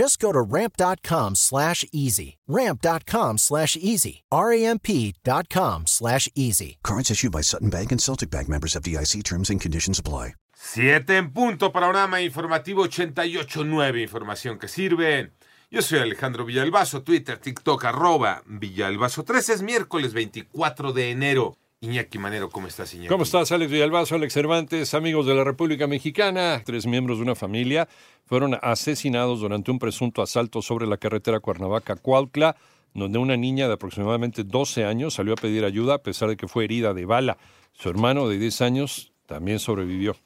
Just 0.00 0.18
go 0.18 0.32
to 0.32 0.40
ramp.com 0.40 1.34
slash 1.34 1.84
easy. 1.92 2.38
Ramp.com 2.48 3.36
slash 3.36 3.76
easy. 3.76 4.22
R-A-M-P.com 4.32 5.86
slash 5.86 6.26
easy. 6.34 6.78
Cards 6.82 7.10
issued 7.10 7.32
by 7.32 7.42
Sutton 7.42 7.68
Bank 7.68 7.92
and 7.92 8.00
Celtic 8.00 8.30
Bank 8.30 8.48
members 8.48 8.74
of 8.74 8.82
DIC 8.82 9.22
terms 9.22 9.50
and 9.50 9.60
conditions 9.60 9.98
apply. 9.98 10.36
Siete 10.54 11.18
en 11.18 11.32
punto, 11.32 11.70
panorama 11.70 12.22
informativo 12.22 12.86
88.9, 12.86 14.00
información 14.00 14.58
que 14.58 14.68
sirve. 14.68 15.32
Yo 15.70 15.82
soy 15.82 15.98
Alejandro 15.98 16.46
Villalbazo, 16.46 17.02
Twitter, 17.02 17.36
TikTok, 17.38 17.84
arroba 17.84 18.42
Villalbazo. 18.46 19.22
13 19.22 19.52
es 19.52 19.62
miércoles 19.62 20.14
24 20.14 20.94
de 20.94 21.10
enero. 21.10 21.58
Iñaki 21.82 22.18
Manero, 22.18 22.50
¿cómo 22.50 22.66
estás, 22.66 22.92
Iñaki? 22.92 23.08
¿Cómo 23.08 23.22
estás, 23.22 23.50
Alex 23.52 23.72
Villalbazo, 23.72 24.14
Alex 24.14 24.34
Cervantes, 24.34 24.92
amigos 24.92 25.24
de 25.24 25.34
la 25.34 25.44
República 25.44 25.86
Mexicana? 25.86 26.60
Tres 26.62 26.86
miembros 26.86 27.16
de 27.16 27.22
una 27.22 27.34
familia 27.34 27.88
fueron 28.26 28.58
asesinados 28.60 29.40
durante 29.40 29.70
un 29.70 29.78
presunto 29.78 30.20
asalto 30.20 30.60
sobre 30.60 30.86
la 30.86 30.98
carretera 30.98 31.40
Cuernavaca-Cuautla, 31.40 32.54
donde 32.92 33.18
una 33.18 33.38
niña 33.38 33.66
de 33.66 33.72
aproximadamente 33.72 34.44
12 34.44 34.84
años 34.84 35.14
salió 35.14 35.32
a 35.32 35.36
pedir 35.36 35.64
ayuda 35.64 35.94
a 35.94 36.02
pesar 36.02 36.28
de 36.28 36.36
que 36.36 36.48
fue 36.48 36.64
herida 36.64 36.92
de 36.92 37.06
bala. 37.06 37.38
Su 37.72 37.88
hermano 37.88 38.28
de 38.28 38.38
10 38.38 38.60
años 38.60 39.12
también 39.24 39.58
sobrevivió. 39.58 40.16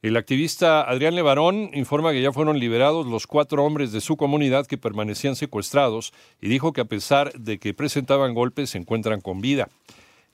El 0.00 0.16
activista 0.16 0.88
Adrián 0.88 1.16
Levarón 1.16 1.70
informa 1.74 2.12
que 2.12 2.22
ya 2.22 2.30
fueron 2.30 2.60
liberados 2.60 3.04
los 3.06 3.26
cuatro 3.26 3.64
hombres 3.64 3.90
de 3.90 4.00
su 4.00 4.16
comunidad 4.16 4.66
que 4.68 4.78
permanecían 4.78 5.34
secuestrados 5.34 6.12
y 6.40 6.48
dijo 6.48 6.72
que 6.72 6.82
a 6.82 6.84
pesar 6.84 7.32
de 7.32 7.58
que 7.58 7.74
presentaban 7.74 8.32
golpes 8.32 8.70
se 8.70 8.78
encuentran 8.78 9.20
con 9.20 9.40
vida. 9.40 9.68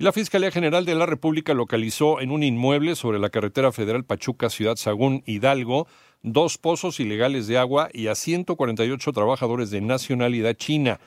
La 0.00 0.12
Fiscalía 0.12 0.50
General 0.50 0.86
de 0.86 0.94
la 0.94 1.04
República 1.04 1.52
localizó 1.52 2.22
en 2.22 2.30
un 2.30 2.42
inmueble 2.42 2.96
sobre 2.96 3.18
la 3.18 3.28
carretera 3.28 3.70
federal 3.70 4.02
Pachuca, 4.02 4.48
Ciudad 4.48 4.76
Sagún, 4.76 5.22
Hidalgo, 5.26 5.86
dos 6.22 6.56
pozos 6.56 7.00
ilegales 7.00 7.46
de 7.48 7.58
agua 7.58 7.90
y 7.92 8.06
a 8.06 8.14
148 8.14 9.12
trabajadores 9.12 9.70
de 9.70 9.82
nacionalidad 9.82 10.54
china, 10.54 11.00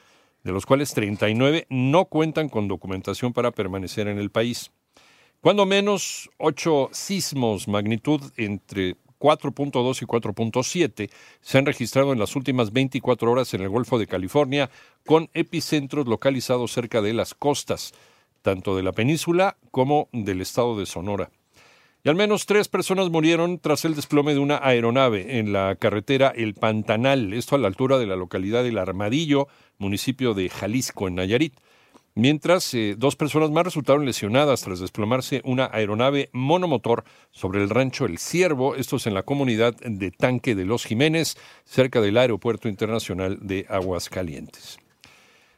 de 0.44 0.52
los 0.52 0.68
cuales 0.68 0.94
39 0.94 1.66
no 1.72 2.06
cuentan 2.06 2.50
con 2.50 2.68
documentación 2.68 3.34
para 3.34 3.50
permanecer 3.50 4.08
en 4.08 4.20
el 4.20 4.30
país. 4.30 4.70
Cuando 5.42 5.66
menos 5.66 6.30
ocho 6.38 6.90
sismos 6.92 7.68
magnitud 7.68 8.22
entre 8.38 8.96
4.2 9.18 10.04
y 10.04 10.06
4.7 10.06 11.10
se 11.42 11.58
han 11.58 11.66
registrado 11.66 12.14
en 12.14 12.20
las 12.20 12.36
últimas 12.36 12.72
24 12.72 13.32
horas 13.32 13.56
en 13.56 13.62
el 13.62 13.70
Golfo 13.70 13.98
de 13.98 14.06
California, 14.06 14.70
con 15.04 15.32
epicentros 15.34 16.08
localizados 16.08 16.72
cerca 16.72 17.02
de 17.02 17.14
las 17.14 17.34
costas 17.34 17.96
tanto 18.44 18.76
de 18.76 18.84
la 18.84 18.92
península 18.92 19.58
como 19.72 20.10
del 20.12 20.42
estado 20.42 20.78
de 20.78 20.86
Sonora. 20.86 21.32
Y 22.06 22.10
al 22.10 22.16
menos 22.16 22.46
tres 22.46 22.68
personas 22.68 23.10
murieron 23.10 23.60
tras 23.60 23.86
el 23.86 23.96
desplome 23.96 24.34
de 24.34 24.40
una 24.40 24.60
aeronave 24.62 25.40
en 25.40 25.54
la 25.54 25.76
carretera 25.78 26.34
El 26.36 26.54
Pantanal, 26.54 27.32
esto 27.34 27.56
a 27.56 27.60
la 27.60 27.70
altura 27.70 27.98
de 27.98 28.06
la 28.06 28.18
localidad 28.18 28.64
del 28.64 28.78
Armadillo, 28.78 29.48
municipio 29.78 30.34
de 30.34 30.50
Jalisco, 30.50 31.08
en 31.08 31.16
Nayarit. 31.16 31.56
Mientras, 32.16 32.74
eh, 32.74 32.96
dos 32.98 33.16
personas 33.16 33.52
más 33.52 33.64
resultaron 33.64 34.06
lesionadas 34.06 34.62
tras 34.62 34.82
desplomarse 34.82 35.42
una 35.46 35.70
aeronave 35.72 36.30
monomotor 36.34 37.06
sobre 37.32 37.64
el 37.64 37.70
rancho 37.70 38.06
El 38.06 38.20
Ciervo, 38.20 38.76
esto 38.76 38.98
es 38.98 39.08
en 39.08 39.16
la 39.16 39.24
comunidad 39.24 39.74
de 39.78 40.12
Tanque 40.12 40.54
de 40.56 40.66
los 40.66 40.86
Jiménez, 40.86 41.38
cerca 41.64 42.02
del 42.02 42.18
Aeropuerto 42.18 42.68
Internacional 42.68 43.40
de 43.42 43.66
Aguascalientes. 43.70 44.83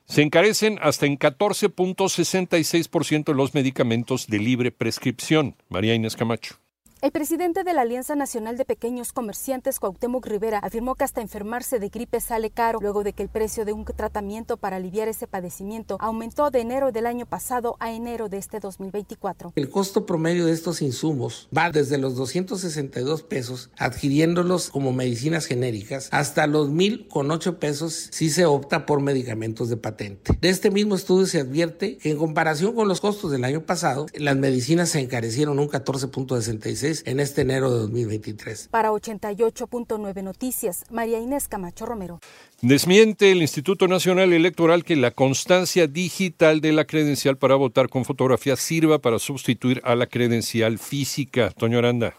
Se 0.06 0.22
encarecen 0.22 0.78
hasta 0.82 1.06
en 1.06 1.18
14.66% 1.18 3.34
los 3.34 3.54
medicamentos 3.54 4.28
de 4.28 4.40
libre 4.40 4.72
prescripción. 4.72 5.56
María 5.70 5.96
Inés 5.96 6.16
Camacho. 6.16 6.65
El 7.02 7.12
presidente 7.12 7.64
de 7.66 7.74
la 7.74 7.82
Alianza 7.82 8.16
Nacional 8.16 8.58
de 8.58 8.64
Pequeños 8.64 9.12
Comerciantes, 9.12 9.80
Cuauhtémoc 9.80 10.26
Rivera, 10.26 10.60
afirmó 10.60 10.96
que 10.96 11.04
hasta 11.04 11.22
enfermarse 11.22 11.78
de 11.78 11.90
gripe 11.90 12.22
sale 12.22 12.50
caro 12.50 12.80
luego 12.82 13.04
de 13.04 13.12
que 13.12 13.22
el 13.22 13.30
precio 13.30 13.66
de 13.66 13.74
un 13.74 13.84
tratamiento 13.84 14.56
para 14.56 14.78
aliviar 14.78 15.10
ese 15.10 15.28
padecimiento 15.28 15.98
aumentó 16.00 16.50
de 16.52 16.62
enero 16.62 16.94
del 16.94 17.06
año 17.06 17.26
pasado 17.26 17.76
a 17.80 17.92
enero 17.92 18.30
de 18.30 18.38
este 18.38 18.60
2024. 18.60 19.52
El 19.56 19.70
costo 19.70 20.06
promedio 20.06 20.46
de 20.46 20.54
estos 20.54 20.82
insumos 20.82 21.50
va 21.56 21.70
desde 21.70 21.98
los 21.98 22.16
262 22.16 23.24
pesos 23.24 23.70
adquiriéndolos 23.78 24.70
como 24.70 24.94
medicinas 24.94 25.46
genéricas 25.46 26.08
hasta 26.12 26.48
los 26.48 26.70
1000 26.70 27.10
con 27.10 27.30
8 27.30 27.60
pesos 27.60 28.08
si 28.12 28.30
se 28.30 28.46
opta 28.46 28.86
por 28.86 29.02
medicamentos 29.02 29.70
de 29.70 29.78
patente. 29.78 30.38
De 30.40 30.50
este 30.50 30.72
mismo 30.72 30.96
estudio 30.96 31.28
se 31.28 31.42
advierte 31.42 31.98
que 31.98 32.10
en 32.10 32.18
comparación 32.18 32.74
con 32.74 32.88
los 32.88 33.02
costos 33.02 33.32
del 33.32 33.44
año 33.44 33.66
pasado, 33.66 34.08
las 34.16 34.38
medicinas 34.38 34.90
se 34.90 35.02
encarecieron 35.02 35.60
un 35.60 35.68
14.66 35.68 36.85
en 37.06 37.20
este 37.20 37.42
enero 37.42 37.72
de 37.72 37.80
2023. 37.80 38.70
Para 38.70 38.92
88.9 38.92 40.24
Noticias, 40.24 40.84
María 40.92 41.20
Inés 41.20 41.48
Camacho 41.48 41.86
Romero. 41.86 42.20
Desmiente 42.62 43.32
el 43.32 43.42
Instituto 43.42 43.88
Nacional 43.88 44.34
Electoral 44.34 44.84
que 44.84 44.96
la 44.96 45.12
constancia 45.12 45.88
digital 45.88 46.62
de 46.62 46.72
la 46.74 46.86
credencial 46.86 47.38
para 47.38 47.56
votar 47.56 47.90
con 47.90 48.06
fotografía 48.06 48.56
sirva 48.56 49.00
para 49.00 49.20
sustituir 49.20 49.82
a 49.84 49.96
la 49.96 50.08
credencial 50.08 50.78
física. 50.78 51.52
Toño 51.52 51.80
Aranda. 51.80 52.16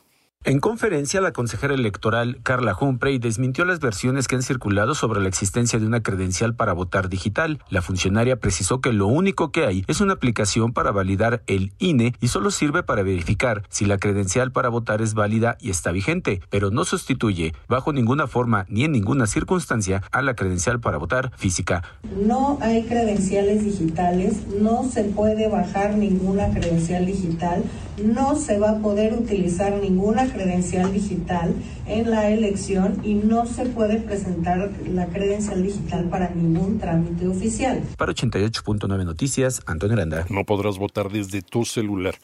En 0.47 0.61
conferencia, 0.61 1.21
la 1.21 1.33
consejera 1.33 1.75
electoral 1.75 2.39
Carla 2.45 2.77
Humphrey 2.81 3.19
desmintió 3.19 3.65
las 3.65 3.81
versiones 3.81 4.29
que 4.29 4.37
han 4.37 4.45
circulado 4.45 4.95
sobre 4.95 5.21
la 5.21 5.27
existencia 5.27 5.81
de 5.81 5.87
una 5.87 6.05
credencial 6.05 6.55
para 6.55 6.73
votar 6.73 7.09
digital. 7.09 7.59
La 7.69 7.83
funcionaria 7.83 8.39
precisó 8.39 8.81
que 8.81 8.93
lo 8.93 9.09
único 9.09 9.51
que 9.51 9.67
hay 9.67 9.85
es 9.89 10.01
una 10.01 10.13
aplicación 10.13 10.73
para 10.73 10.93
validar 10.93 11.43
el 11.49 11.73
INE 11.81 12.15
y 12.21 12.29
solo 12.29 12.53
sirve 12.53 12.85
para 12.85 13.03
verificar 13.03 13.65
si 13.71 13.87
la 13.87 13.99
credencial 13.99 14.53
para 14.53 14.69
votar 14.69 15.03
es 15.03 15.15
válida 15.15 15.57
y 15.59 15.71
está 15.71 15.91
vigente, 15.91 16.41
pero 16.49 16.71
no 16.71 16.85
sustituye 16.85 17.53
bajo 17.67 17.93
ninguna 17.93 18.29
forma 18.29 18.67
ni 18.69 18.85
en 18.85 18.93
ninguna 18.93 19.27
circunstancia 19.27 20.05
a 20.13 20.23
la 20.23 20.37
credencial 20.37 20.79
para 20.79 20.99
votar 20.99 21.33
física. 21.37 21.83
No 22.25 22.59
hay 22.61 22.85
credenciales 22.85 23.65
digitales, 23.65 24.47
no 24.61 24.85
se 24.85 25.03
puede 25.03 25.49
bajar 25.49 25.97
ninguna 25.97 26.51
credencial 26.51 27.05
digital, 27.05 27.65
no 28.05 28.37
se 28.37 28.61
va 28.61 28.71
a 28.71 28.79
poder 28.79 29.15
utilizar 29.15 29.73
ninguna 29.83 30.26
credencial 30.31 30.93
digital 30.93 31.55
en 31.87 32.11
la 32.11 32.31
elección 32.31 33.01
y 33.05 33.15
no 33.15 33.47
se 33.47 33.67
puede 33.67 33.99
presentar 33.99 34.71
la 34.93 35.07
credencial 35.07 35.63
digital 35.63 36.09
para 36.09 36.31
ningún 36.31 36.79
trámite 36.79 37.27
oficial. 37.29 37.83
Para 37.97 38.13
88.9 38.13 39.05
Noticias, 39.05 39.63
Antonio 39.67 39.97
Aranda. 39.97 40.27
No 40.31 40.45
podrás 40.45 40.79
votar 40.79 41.11
desde 41.11 41.43
tu 41.43 41.65
celular. 41.65 42.15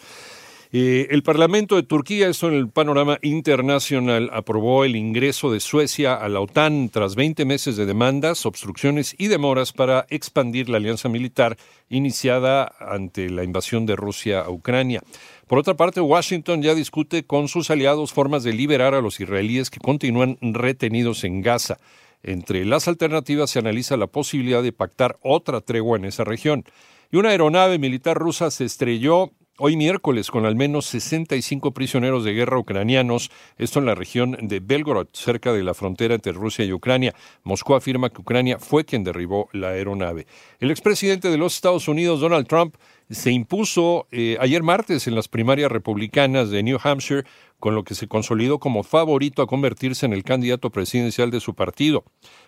Eh, 0.75 1.09
el 1.11 1.23
Parlamento 1.23 1.77
de 1.77 1.83
Turquía, 1.83 2.29
esto 2.29 2.49
en 2.49 2.55
el 2.55 2.67
panorama 2.67 3.19
internacional, 3.21 4.31
aprobó 4.33 4.87
el 4.87 4.97
ingreso 4.97 5.53
de 5.53 5.61
Suecia 5.61 6.15
a 6.15 6.31
la 6.31 6.41
OTAN 6.41 6.89
tras 6.89 7.15
20 7.15 7.45
meses 7.45 7.77
de 7.77 7.85
demandas, 7.85 8.47
obstrucciones 8.47 9.15
y 9.19 9.27
demoras 9.27 9.75
para 9.75 10.07
expandir 10.09 10.71
la 10.71 10.79
alianza 10.79 11.11
militar 11.11 11.59
iniciada 11.91 12.73
ante 12.81 13.29
la 13.29 13.45
invasión 13.45 13.85
de 13.85 13.97
Rusia 13.97 14.41
a 14.41 14.49
Ucrania. 14.49 15.03
Por 15.47 15.59
otra 15.59 15.75
parte, 15.75 16.01
Washington 16.01 16.63
ya 16.63 16.75
discute 16.75 17.25
con 17.25 17.49
sus 17.49 17.71
aliados 17.71 18.15
formas 18.15 18.43
de 18.43 18.55
liberar 18.55 18.95
a 18.95 19.03
los 19.03 19.21
israelíes 19.21 19.69
que 19.69 19.79
continúan 19.79 20.39
retenidos 20.41 21.25
en 21.25 21.43
Gaza. 21.43 21.77
Entre 22.23 22.65
las 22.65 22.89
alternativas 22.89 23.51
se 23.51 23.59
analiza 23.59 23.99
la 23.99 24.07
posibilidad 24.07 24.63
de 24.63 24.73
pactar 24.73 25.19
otra 25.21 25.61
tregua 25.61 25.99
en 25.99 26.07
esa 26.07 26.25
región. 26.25 26.65
Y 27.11 27.19
una 27.19 27.29
aeronave 27.29 27.79
militar 27.79 28.17
rusa 28.17 28.51
se 28.51 28.65
estrelló 28.65 29.33
hoy 29.59 29.77
miércoles 29.77 30.31
con 30.31 30.47
al 30.47 30.57
menos 30.57 30.87
65 30.87 31.73
prisioneros 31.73 32.25
de 32.25 32.33
guerra 32.33 32.59
ucranianos, 32.59 33.31
esto 33.59 33.79
en 33.79 33.87
la 33.87 33.95
región 33.95 34.37
de 34.41 34.61
Belgorod, 34.61 35.09
cerca 35.13 35.53
de 35.53 35.63
la 35.63 35.75
frontera 35.75 36.15
entre 36.15 36.33
Rusia 36.33 36.65
y 36.65 36.73
Ucrania. 36.73 37.15
Moscú 37.45 37.75
afirma 37.75 38.11
que 38.11 38.21
Ucrania 38.21 38.59
fue 38.59 38.85
quien 38.85 39.05
derribó 39.05 39.49
la 39.53 39.69
aeronave. 39.69 40.27
El 40.59 40.71
expresidente 40.71 41.31
de 41.31 41.39
los 41.39 41.55
Estados 41.55 41.87
Unidos, 41.89 42.21
Donald 42.21 42.47
Trump, 42.47 42.77
se 43.11 43.31
impuso 43.31 44.07
eh, 44.11 44.37
ayer 44.41 44.63
martes 44.63 45.07
en 45.07 45.15
las 45.15 45.29
primarias 45.29 45.71
republicanas 45.71 46.51
de 46.51 46.63
New 46.63 46.79
Hampshire, 46.83 47.25
con 47.63 47.77
lo 47.77 47.85
que 47.85 47.95
se 47.95 48.09
consolidó 48.09 48.59
como 48.59 48.83
favorito 48.83 49.41
a 49.41 49.47
convertirse 49.47 50.05
en 50.05 50.13
el 50.13 50.25
candidato 50.25 50.71
presidencial 50.71 51.31
de 51.31 51.39
su 51.39 51.55
partido. 51.55 52.03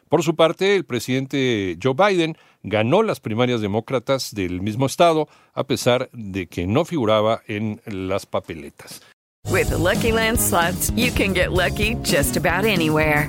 Por 0.09 0.25
su 0.25 0.35
parte, 0.35 0.75
el 0.75 0.85
presidente 0.85 1.79
Joe 1.81 1.95
Biden 1.95 2.37
ganó 2.65 3.05
las 3.05 3.21
primarias 3.21 3.61
demócratas 3.61 4.35
del 4.35 4.61
mismo 4.61 4.87
estado, 4.87 5.29
a 5.53 5.69
pesar 5.69 6.11
de 6.13 6.49
que 6.49 6.67
no 6.67 6.85
figuraba 6.85 7.43
en 7.47 7.81
las 7.87 8.27
papeletas. 8.27 9.03
With 9.53 9.69
the 9.69 9.79
Lucky 9.79 10.11
Land 10.11 10.41
slots, 10.41 10.91
you 10.97 11.13
can 11.13 11.33
get 11.33 11.53
lucky 11.53 11.95
just 12.03 12.37
about 12.37 12.65
anywhere. 12.65 13.29